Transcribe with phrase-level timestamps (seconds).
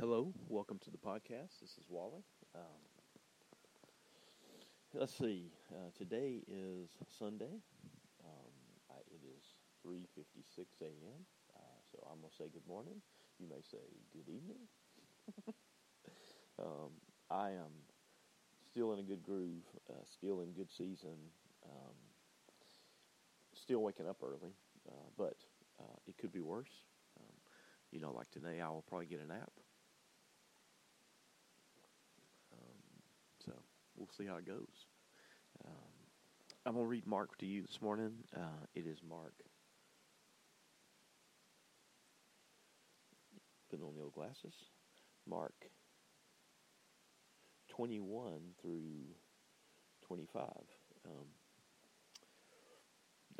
[0.00, 1.60] Hello, welcome to the podcast.
[1.60, 2.24] This is Wally.
[2.56, 2.80] Um,
[4.94, 5.52] let's see.
[5.72, 7.62] Uh, today is Sunday.
[8.24, 8.52] Um,
[8.90, 9.44] I, it is
[9.82, 11.26] three fifty six a.m.
[11.56, 11.60] Uh,
[11.90, 13.02] so I'm gonna say good morning.
[13.38, 13.78] You may say
[14.12, 14.68] good evening.
[16.58, 16.92] um,
[17.30, 17.72] I am
[18.66, 19.64] still in a good groove.
[19.90, 21.16] Uh, still in good season.
[21.66, 21.96] Um,
[23.54, 24.54] still waking up early,
[24.88, 25.36] uh, but
[25.80, 26.70] uh, it could be worse.
[27.18, 27.32] Um,
[27.92, 29.50] you know, like today, I will probably get a nap.
[34.00, 34.86] We'll see how it goes.
[35.64, 35.72] Um,
[36.64, 38.12] I'm going to read Mark to you this morning.
[38.34, 39.34] Uh, it is Mark.
[43.70, 44.54] Putting on the old glasses.
[45.28, 45.54] Mark
[47.68, 49.04] 21 through
[50.06, 50.44] 25.
[51.06, 51.26] Um,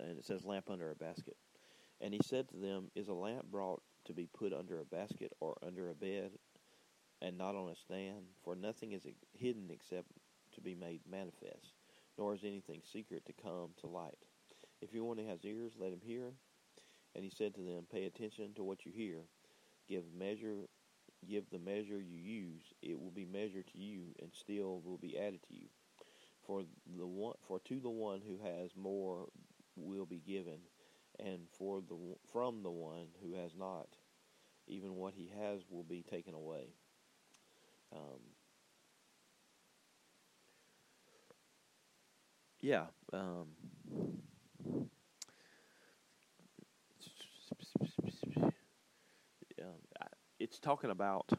[0.00, 1.36] and it says, lamp under a basket.
[2.00, 5.32] And he said to them, Is a lamp brought to be put under a basket
[5.40, 6.30] or under a bed
[7.22, 8.26] and not on a stand?
[8.44, 10.06] For nothing is hidden except
[10.54, 11.74] to be made manifest,
[12.16, 14.18] nor is anything secret to come to light.
[14.80, 16.32] If anyone has ears, let him hear.
[17.14, 19.22] And he said to them, Pay attention to what you hear.
[19.88, 20.68] Give measure
[21.26, 25.18] give the measure you use, it will be measured to you, and still will be
[25.18, 25.68] added to you.
[26.46, 26.62] For
[26.96, 29.26] the one, for to the one who has more
[29.76, 30.60] will be given,
[31.18, 31.96] and for the
[32.32, 33.88] from the one who has not,
[34.66, 36.68] even what he has will be taken away.
[37.92, 38.20] Um,
[42.60, 42.86] yeah.
[43.12, 43.48] Um,
[50.40, 51.30] it's talking about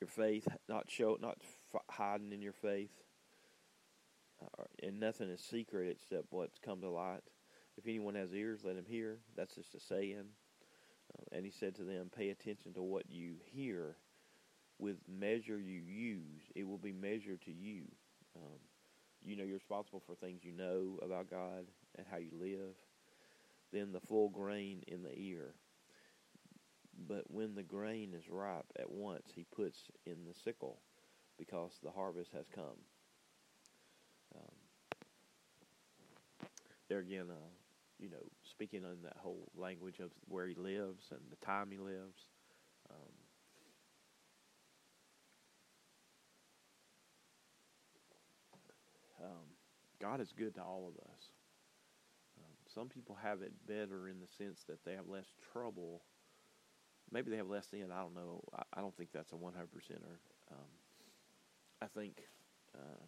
[0.00, 1.38] your faith, not show, not
[1.90, 2.92] hiding in your faith,
[4.42, 7.22] uh, and nothing is secret except what's come to light.
[7.78, 9.18] If anyone has ears, let him hear.
[9.36, 10.26] That's just a saying.
[11.12, 13.96] Uh, and he said to them, "Pay attention to what you hear."
[14.78, 17.84] With measure you use, it will be measured to you.
[18.36, 18.58] Um,
[19.24, 21.66] you know, you're responsible for things you know about God
[21.96, 22.74] and how you live.
[23.72, 25.54] Then the full grain in the ear.
[27.08, 30.78] But when the grain is ripe, at once he puts in the sickle,
[31.38, 32.78] because the harvest has come.
[34.34, 34.54] Um,
[36.88, 37.48] there again, uh,
[37.98, 41.78] you know, speaking in that whole language of where he lives and the time he
[41.78, 42.28] lives.
[42.90, 43.21] Um,
[50.02, 51.22] God is good to all of us.
[52.38, 56.02] Um, some people have it better in the sense that they have less trouble.
[57.12, 57.90] Maybe they have less sin.
[57.92, 58.42] I don't know.
[58.52, 60.18] I, I don't think that's a 100 percenter.
[60.50, 60.66] Um,
[61.80, 62.20] I think,
[62.74, 63.04] uh,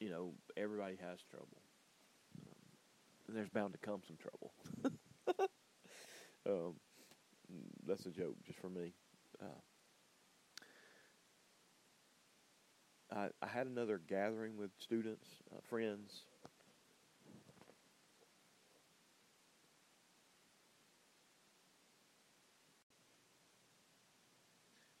[0.00, 1.62] you know, everybody has trouble.
[2.46, 4.52] Um, there's bound to come some trouble.
[6.46, 6.74] Um,
[7.86, 8.92] that's a joke just for me.
[9.40, 9.60] Uh,
[13.14, 16.22] I, I had another gathering with students, uh, friends.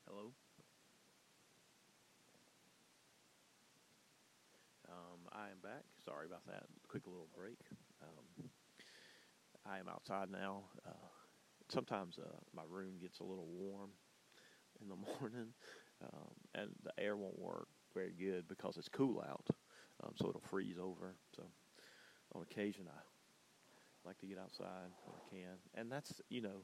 [0.06, 0.32] Hello.
[4.88, 5.82] Um, I am back.
[6.04, 6.64] Sorry about that.
[6.86, 7.58] Quick little break.
[8.00, 8.48] Um,
[9.66, 10.64] I am outside now.
[10.86, 11.08] Uh,
[11.68, 13.90] sometimes uh, my room gets a little warm
[14.80, 15.48] in the morning,
[16.02, 19.46] um, and the air won't work very good because it's cool out,
[20.02, 21.14] um, so it'll freeze over.
[21.36, 21.44] So
[22.34, 23.00] on occasion, I
[24.04, 26.62] like to get outside when I can, and that's you know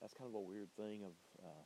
[0.00, 1.12] that's kind of a weird thing of.
[1.44, 1.64] Uh,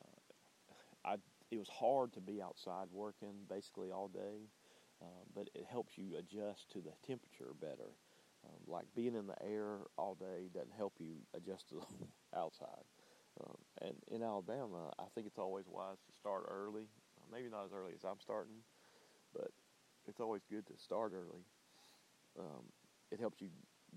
[0.00, 1.16] uh, I
[1.50, 4.48] it was hard to be outside working basically all day,
[5.02, 7.90] um, but it helps you adjust to the temperature better.
[8.44, 12.84] Um, like being in the air all day doesn't help you adjust to the outside.
[13.40, 16.88] Um, and in Alabama, I think it's always wise to start early
[17.30, 18.62] maybe not as early as I'm starting,
[19.32, 19.50] but
[20.06, 21.44] it's always good to start early.
[22.38, 22.64] Um,
[23.10, 23.48] it helps you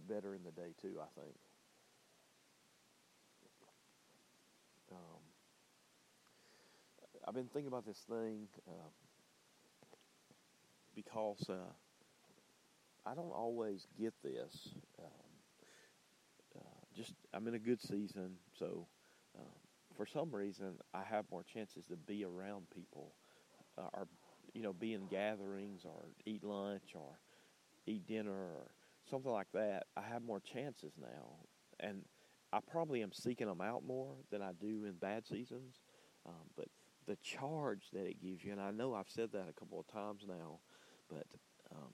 [0.08, 1.36] better in the day too, I think.
[4.92, 5.22] Um,
[7.28, 8.90] I've been thinking about this thing uh,
[10.96, 11.72] because uh,
[13.06, 14.70] I don't always get this.
[15.00, 15.32] Um,
[16.58, 18.88] uh, just I'm in a good season, so
[19.38, 19.46] um,
[20.02, 23.14] for some reason I have more chances to be around people
[23.78, 24.08] uh, or
[24.52, 27.20] you know be in gatherings or eat lunch or
[27.86, 28.72] eat dinner or
[29.08, 31.36] something like that, I have more chances now,
[31.80, 32.02] and
[32.52, 35.82] I probably am seeking them out more than I do in bad seasons.
[36.26, 36.68] Um, but
[37.08, 39.86] the charge that it gives you, and I know I've said that a couple of
[39.88, 40.62] times now,
[41.10, 41.28] but
[41.72, 41.94] um,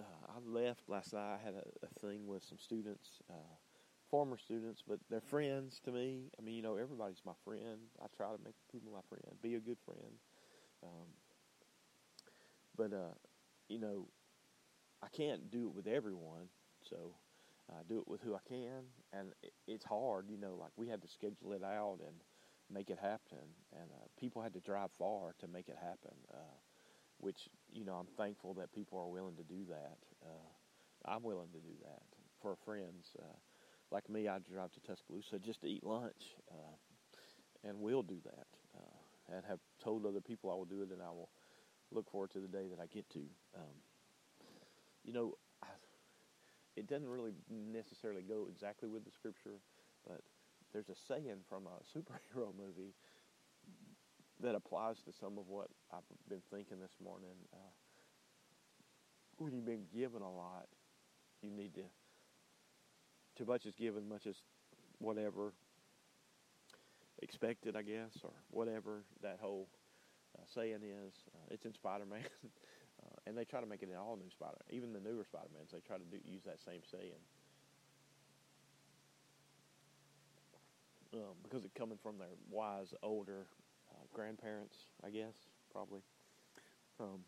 [0.00, 3.56] uh, I left last night, I had a, a thing with some students, uh,
[4.14, 6.30] former students, but they're friends to me.
[6.38, 7.80] I mean, you know, everybody's my friend.
[8.00, 10.14] I try to make people my friend, be a good friend.
[10.84, 11.08] Um,
[12.76, 13.14] but uh,
[13.68, 14.06] you know,
[15.02, 16.46] I can't do it with everyone,
[16.88, 17.16] so
[17.68, 20.26] I do it with who I can, and it, it's hard.
[20.30, 22.14] You know, like we had to schedule it out and
[22.72, 26.14] make it happen, and uh, people had to drive far to make it happen.
[26.32, 26.54] Uh,
[27.18, 29.98] which you know, I'm thankful that people are willing to do that.
[30.24, 32.02] Uh, I'm willing to do that
[32.40, 33.08] for friends.
[33.18, 33.34] Uh,
[33.94, 36.74] like me, I drive to Tuscaloosa just to eat lunch, uh,
[37.62, 38.46] and will do that,
[38.76, 41.30] uh, and have told other people I will do it, and I will
[41.92, 43.20] look forward to the day that I get to.
[43.56, 43.76] Um,
[45.04, 45.68] you know, I,
[46.74, 49.60] it doesn't really necessarily go exactly with the scripture,
[50.04, 50.22] but
[50.72, 52.94] there's a saying from a superhero movie
[54.42, 57.36] that applies to some of what I've been thinking this morning.
[57.52, 57.72] Uh,
[59.38, 60.66] when you've been given a lot,
[61.42, 61.82] you need to.
[63.36, 64.36] Too much is given, much is
[64.98, 65.52] whatever
[67.22, 69.68] expected, I guess, or whatever that whole
[70.38, 71.14] uh, saying is.
[71.34, 72.20] Uh, it's in Spider Man.
[72.44, 75.48] uh, and they try to make it in all new Spider Even the newer Spider
[75.56, 77.22] Mans, they try to do, use that same saying.
[81.12, 83.46] Um, because it's coming from their wise, older
[83.90, 85.34] uh, grandparents, I guess,
[85.72, 86.00] probably.
[87.00, 87.20] Um,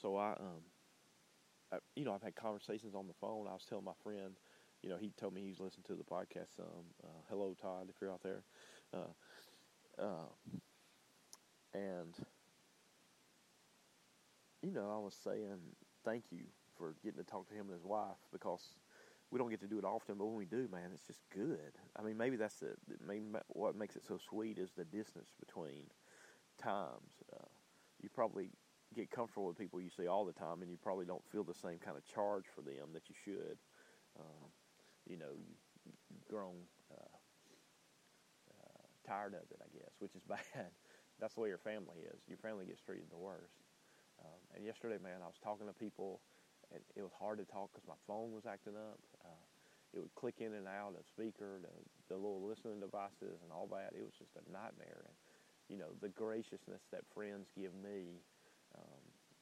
[0.00, 0.62] so I, um,
[1.94, 3.46] You know, I've had conversations on the phone.
[3.48, 4.38] I was telling my friend,
[4.82, 6.58] you know, he told me he's listened to the podcast.
[6.60, 8.44] Um, uh, hello, Todd, if you're out there.
[8.94, 9.12] Uh,
[9.98, 10.26] uh,
[11.74, 12.14] and,
[14.62, 15.58] you know, I was saying
[16.04, 16.44] thank you
[16.76, 18.62] for getting to talk to him and his wife because
[19.30, 21.72] we don't get to do it often, but when we do, man, it's just good.
[21.96, 22.76] I mean, maybe that's the,
[23.06, 25.84] maybe what makes it so sweet is the distance between
[26.58, 27.22] times.
[27.32, 27.46] Uh,
[28.02, 28.50] you probably
[28.94, 31.54] get comfortable with people you see all the time, and you probably don't feel the
[31.54, 33.58] same kind of charge for them that you should.
[34.18, 34.48] Um,
[35.08, 35.54] you know, you,
[35.84, 36.54] you've grown
[36.92, 37.16] uh,
[39.06, 40.74] tired of it, I guess, which is bad.
[41.22, 42.18] That's the way your family is.
[42.26, 43.62] Your family gets treated the worst.
[44.20, 46.20] Um, and yesterday, man, I was talking to people,
[46.74, 48.98] and it was hard to talk because my phone was acting up.
[49.24, 49.44] Uh,
[49.94, 51.72] it would click in and out of speaker, the,
[52.12, 53.96] the little listening devices, and all that.
[53.96, 55.08] It was just a nightmare.
[55.08, 55.16] And
[55.72, 58.20] you know, the graciousness that friends give me,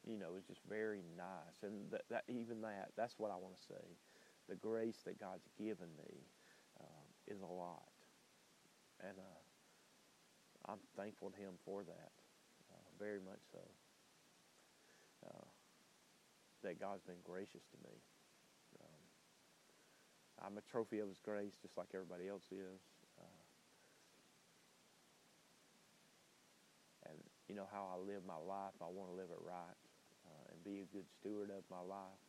[0.06, 1.62] you know, it's just very nice.
[1.62, 3.84] And that, that even that, that's what I want to say.
[4.48, 6.20] The grace that God's given me
[6.80, 7.88] um, is a lot.
[9.00, 12.12] And uh, I'm thankful to Him for that,
[12.72, 13.64] uh, very much so.
[15.24, 15.48] Uh,
[16.62, 17.96] that God's been gracious to me.
[18.80, 19.02] Um,
[20.44, 22.80] I'm a trophy of His grace, just like everybody else is.
[23.20, 23.42] Uh,
[27.08, 27.18] and
[27.48, 28.76] you know how I live my life.
[28.80, 29.83] I want to live it right
[30.64, 32.22] be a good steward of my life.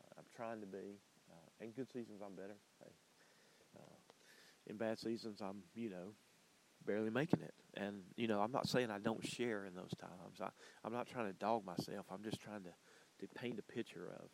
[0.00, 0.98] Uh, I'm trying to be.
[1.30, 2.56] Uh, in good seasons, I'm better.
[2.80, 2.92] Hey,
[4.66, 6.14] in bad seasons, I'm you know
[6.84, 7.54] barely making it.
[7.74, 10.40] And you know, I'm not saying I don't share in those times.
[10.40, 10.48] I,
[10.84, 12.06] I'm not trying to dog myself.
[12.10, 12.72] I'm just trying to,
[13.20, 14.28] to paint a picture of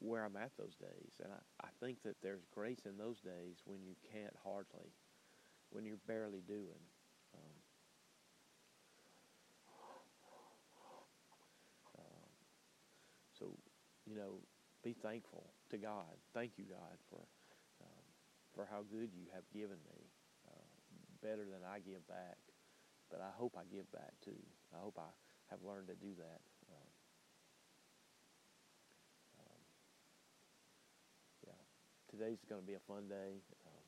[0.00, 1.12] where I'm at those days.
[1.22, 4.92] And I, I think that there's grace in those days when you can't hardly,
[5.70, 6.82] when you're barely doing.
[7.34, 7.52] Um,
[11.98, 12.30] um,
[13.38, 13.46] so,
[14.06, 14.40] you know,
[14.82, 16.14] be thankful to God.
[16.32, 17.20] Thank you, God, for
[17.82, 18.04] um,
[18.54, 20.06] for how good you have given me
[21.26, 22.38] better than I give back.
[23.10, 24.38] But I hope I give back too.
[24.74, 25.10] I hope I
[25.50, 26.40] have learned to do that.
[26.70, 26.90] Um,
[29.38, 29.62] um,
[31.46, 31.60] yeah,
[32.10, 33.42] today's going to be a fun day.
[33.66, 33.84] Um,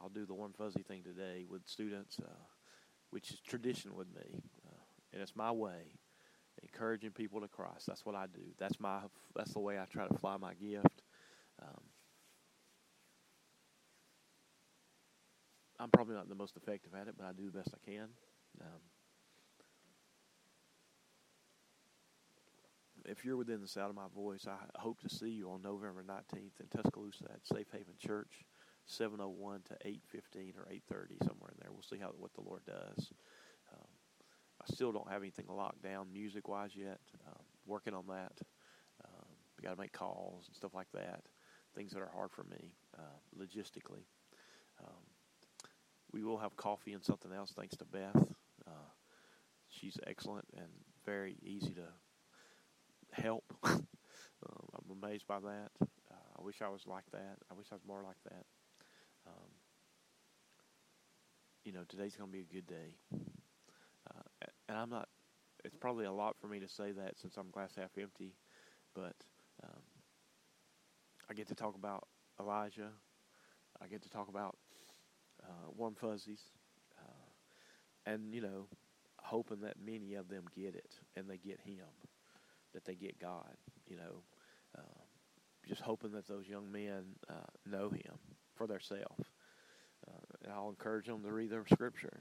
[0.00, 2.44] I'll do the warm fuzzy thing today with students, uh,
[3.10, 5.98] which is tradition with me, uh, and it's my way.
[6.62, 7.86] Encouraging people to Christ.
[7.86, 8.40] That's what I do.
[8.58, 9.00] That's my.
[9.34, 11.02] That's the way I try to fly my gift.
[11.62, 11.82] Um,
[15.78, 18.08] I'm probably not the most effective at it, but I do the best I can.
[18.60, 18.80] Um,
[23.04, 26.02] if you're within the sound of my voice, I hope to see you on November
[26.02, 28.44] 19th in Tuscaloosa at Safe Haven Church,
[28.86, 31.70] 701 to 815 or 830, somewhere in there.
[31.72, 33.12] We'll see how what the Lord does.
[34.68, 37.00] I still don't have anything locked down music wise yet.
[37.26, 38.32] Um, working on that.
[39.04, 39.26] Um,
[39.62, 41.22] got to make calls and stuff like that.
[41.74, 44.04] Things that are hard for me uh, logistically.
[44.80, 45.02] Um,
[46.12, 48.16] we will have coffee and something else thanks to Beth.
[48.66, 48.90] Uh,
[49.68, 50.68] she's excellent and
[51.04, 53.44] very easy to help.
[53.64, 53.86] um,
[54.42, 55.70] I'm amazed by that.
[55.82, 57.36] Uh, I wish I was like that.
[57.50, 58.44] I wish I was more like that.
[59.26, 59.50] Um,
[61.64, 62.94] you know, today's going to be a good day.
[64.68, 65.08] And I'm not
[65.64, 68.34] it's probably a lot for me to say that since I'm glass half empty,
[68.94, 69.14] but
[69.64, 69.82] um,
[71.28, 72.06] I get to talk about
[72.38, 72.90] Elijah.
[73.82, 74.56] I get to talk about
[75.42, 76.40] uh, warm fuzzies,
[76.98, 78.66] uh, and you know,
[79.18, 81.86] hoping that many of them get it and they get Him,
[82.72, 83.56] that they get God.
[83.88, 84.22] You know,
[84.78, 85.02] uh,
[85.68, 88.18] just hoping that those young men uh, know Him
[88.54, 89.24] for themselves.
[90.06, 92.20] Uh, and I'll encourage them to read their Scripture,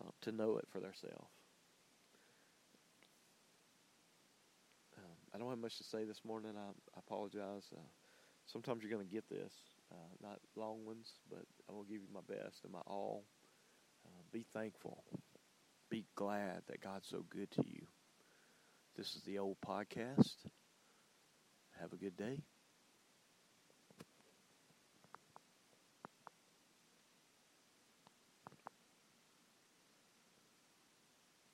[0.00, 1.30] uh, to know it for themselves.
[4.98, 6.52] Um, I don't have much to say this morning.
[6.56, 7.68] I, I apologize.
[7.74, 7.80] Uh,
[8.46, 9.52] sometimes you're going to get this,
[9.92, 13.24] uh, not long ones, but I will give you my best and my all.
[14.06, 15.04] Uh, be thankful.
[15.90, 17.86] Be glad that God's so good to you.
[18.96, 20.36] This is the old podcast.
[21.80, 22.42] Have a good day.